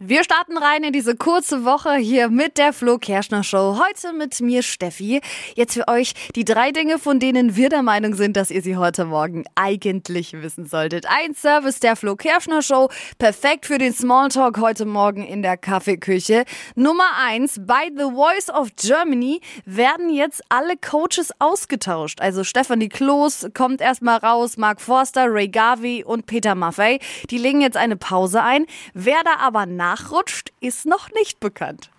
Wir 0.00 0.24
starten 0.24 0.58
rein 0.58 0.82
in 0.82 0.92
diese 0.92 1.14
kurze 1.14 1.64
Woche 1.64 1.94
hier 1.94 2.28
mit 2.28 2.58
der 2.58 2.72
Flo 2.72 2.98
Kerschner 2.98 3.44
Show. 3.44 3.78
Heute 3.80 4.12
mit 4.12 4.40
mir 4.40 4.64
Steffi. 4.64 5.20
Jetzt 5.54 5.74
für 5.74 5.86
euch 5.86 6.14
die 6.34 6.44
drei 6.44 6.72
Dinge, 6.72 6.98
von 6.98 7.20
denen 7.20 7.54
wir 7.54 7.68
der 7.68 7.84
Meinung 7.84 8.14
sind, 8.14 8.36
dass 8.36 8.50
ihr 8.50 8.60
sie 8.60 8.76
heute 8.76 9.04
Morgen 9.04 9.44
eigentlich 9.54 10.32
wissen 10.32 10.66
solltet. 10.66 11.06
Ein 11.08 11.36
Service 11.36 11.78
der 11.78 11.94
Flo 11.94 12.16
Kerschner 12.16 12.60
Show. 12.60 12.90
Perfekt 13.18 13.66
für 13.66 13.78
den 13.78 13.92
Smalltalk 13.92 14.58
heute 14.58 14.84
Morgen 14.84 15.24
in 15.24 15.42
der 15.42 15.56
Kaffeeküche. 15.56 16.44
Nummer 16.74 17.16
eins. 17.24 17.60
Bei 17.64 17.88
The 17.96 18.10
Voice 18.12 18.50
of 18.50 18.70
Germany 18.74 19.40
werden 19.64 20.10
jetzt 20.10 20.42
alle 20.48 20.76
Coaches 20.76 21.30
ausgetauscht. 21.38 22.20
Also 22.20 22.42
Stefanie 22.42 22.88
Kloß 22.88 23.50
kommt 23.54 23.80
erstmal 23.80 24.18
raus, 24.18 24.56
Mark 24.56 24.80
Forster, 24.80 25.26
Ray 25.28 25.46
Garvey 25.46 26.02
und 26.02 26.26
Peter 26.26 26.56
Maffei. 26.56 26.98
Die 27.30 27.38
legen 27.38 27.60
jetzt 27.60 27.76
eine 27.76 27.96
Pause 27.96 28.42
ein. 28.42 28.66
Wer 28.92 29.22
da 29.22 29.36
aber 29.38 29.66
nachrutscht, 29.94 30.52
ist 30.60 30.86
noch 30.86 31.10
nicht 31.12 31.40
bekannt. 31.40 31.90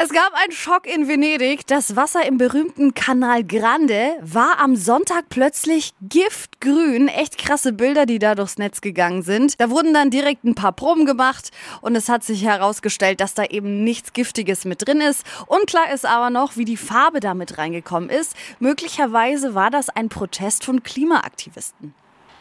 Es 0.00 0.10
gab 0.10 0.32
einen 0.34 0.52
Schock 0.52 0.86
in 0.86 1.08
Venedig. 1.08 1.66
Das 1.66 1.96
Wasser 1.96 2.24
im 2.24 2.38
berühmten 2.38 2.94
Kanal 2.94 3.42
Grande 3.42 4.16
war 4.22 4.60
am 4.60 4.76
Sonntag 4.76 5.28
plötzlich 5.28 5.92
giftgrün. 6.00 7.08
Echt 7.08 7.36
krasse 7.36 7.72
Bilder, 7.72 8.06
die 8.06 8.20
da 8.20 8.36
durchs 8.36 8.58
Netz 8.58 8.80
gegangen 8.80 9.22
sind. 9.22 9.60
Da 9.60 9.70
wurden 9.70 9.92
dann 9.92 10.10
direkt 10.10 10.44
ein 10.44 10.54
paar 10.54 10.70
Proben 10.70 11.04
gemacht 11.04 11.50
und 11.80 11.96
es 11.96 12.08
hat 12.08 12.22
sich 12.22 12.44
herausgestellt, 12.44 13.20
dass 13.20 13.34
da 13.34 13.44
eben 13.44 13.82
nichts 13.82 14.12
Giftiges 14.12 14.64
mit 14.64 14.86
drin 14.86 15.00
ist. 15.00 15.26
Unklar 15.48 15.92
ist 15.92 16.06
aber 16.06 16.30
noch, 16.30 16.56
wie 16.56 16.64
die 16.64 16.76
Farbe 16.76 17.18
damit 17.18 17.58
reingekommen 17.58 18.08
ist. 18.08 18.36
Möglicherweise 18.60 19.56
war 19.56 19.70
das 19.70 19.88
ein 19.88 20.08
Protest 20.08 20.64
von 20.64 20.84
Klimaaktivisten. 20.84 21.92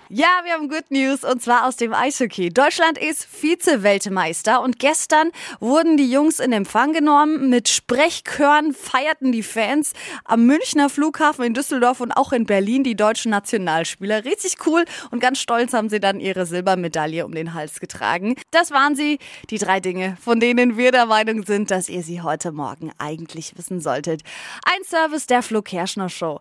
Ja, 0.10 0.40
wir 0.46 0.54
haben 0.54 0.70
Good 0.70 0.90
News 0.90 1.26
und 1.26 1.42
zwar 1.42 1.68
aus 1.68 1.76
dem 1.76 1.94
Eishockey. 1.94 2.48
Deutschland 2.48 2.98
ist 2.98 3.26
Vize-Weltmeister 3.26 4.62
und 4.62 4.80
gestern 4.80 5.32
wurden 5.60 5.98
die 5.98 6.10
Jungs 6.10 6.40
in 6.40 6.54
Empfang 6.54 6.94
genommen. 6.94 7.50
Mit 7.50 7.68
Sprechchören 7.68 8.74
feierten 8.74 9.34
die 9.34 9.44
Fans 9.44 9.92
am 10.24 10.46
Münchner 10.46 10.90
Flughafen 10.90 11.44
in 11.44 11.54
Düsseldorf 11.54 12.00
und 12.00 12.14
auch 12.14 12.32
in 12.32 12.46
Berlin 12.46 12.86
die 12.86 12.96
deutschen 12.96 13.32
Nationalspieler. 13.32 14.24
Richtig 14.24 14.66
cool 14.66 14.86
und 15.12 15.20
ganz 15.20 15.40
stolz 15.40 15.74
haben 15.74 15.90
sie 15.90 16.00
dann 16.00 16.22
ihre 16.22 16.46
Silbermedaille 16.46 17.26
um 17.26 17.36
den 17.36 17.54
Hals 17.54 17.82
getragen. 17.82 18.38
Das 18.52 18.72
waren 18.72 18.96
sie, 18.96 19.20
die 19.50 19.58
drei 19.58 19.82
Dinge, 19.82 20.16
von 20.22 20.40
denen 20.40 20.78
wir 20.78 20.94
der 20.94 21.06
Meinung 21.06 21.46
sind, 21.46 21.70
dass 21.70 21.90
ihr 21.90 22.02
sie 22.02 22.22
heute 22.22 22.54
Morgen 22.54 22.94
eigentlich 22.98 23.58
wissen 23.58 23.82
solltet. 23.82 24.22
Ein 24.64 24.86
Service 24.86 25.28
der 25.28 25.42
Flo 25.42 25.62
Kerschner 25.62 26.08
Show. 26.08 26.36